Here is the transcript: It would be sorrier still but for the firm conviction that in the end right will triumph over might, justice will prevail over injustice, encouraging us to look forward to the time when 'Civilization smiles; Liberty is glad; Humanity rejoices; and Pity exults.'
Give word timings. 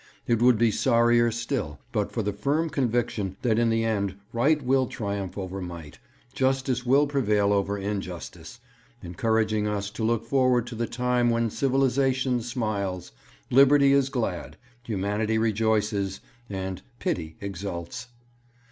It 0.25 0.41
would 0.41 0.57
be 0.57 0.71
sorrier 0.71 1.29
still 1.29 1.79
but 1.91 2.11
for 2.11 2.23
the 2.23 2.33
firm 2.33 2.71
conviction 2.71 3.37
that 3.43 3.59
in 3.59 3.69
the 3.69 3.83
end 3.85 4.15
right 4.33 4.59
will 4.59 4.87
triumph 4.87 5.37
over 5.37 5.61
might, 5.61 5.99
justice 6.33 6.83
will 6.83 7.05
prevail 7.05 7.53
over 7.53 7.77
injustice, 7.77 8.59
encouraging 9.03 9.67
us 9.67 9.91
to 9.91 10.03
look 10.03 10.25
forward 10.25 10.65
to 10.65 10.73
the 10.75 10.87
time 10.87 11.29
when 11.29 11.51
'Civilization 11.51 12.41
smiles; 12.41 13.11
Liberty 13.51 13.93
is 13.93 14.09
glad; 14.09 14.57
Humanity 14.85 15.37
rejoices; 15.37 16.19
and 16.49 16.81
Pity 16.97 17.35
exults.' 17.39 18.07